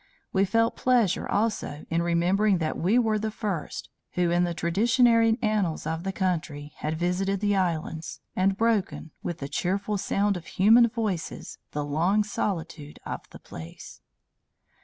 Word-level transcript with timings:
We 0.33 0.45
felt 0.45 0.75
pleasure 0.75 1.29
also 1.29 1.85
in 1.91 2.01
remembering 2.01 2.57
that 2.57 2.75
we 2.75 2.97
were 2.97 3.19
the 3.19 3.29
first 3.29 3.89
who, 4.13 4.31
in 4.31 4.45
the 4.45 4.53
traditionary 4.55 5.37
annals 5.43 5.85
of 5.85 6.01
the 6.01 6.11
country, 6.11 6.73
had 6.77 6.97
visited 6.97 7.39
the 7.39 7.55
islands, 7.55 8.19
and 8.35 8.57
broken, 8.57 9.11
with 9.21 9.37
the 9.37 9.47
cheerful 9.47 9.99
sound 9.99 10.37
of 10.37 10.47
human 10.47 10.87
voices, 10.87 11.59
the 11.73 11.85
long 11.85 12.23
solitude 12.23 12.97
of 13.05 13.19
the 13.29 13.37
place. 13.37 14.01